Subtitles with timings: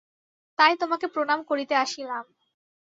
[0.59, 2.25] তাই তোমাকে প্রণাম করিতে আসিলাম।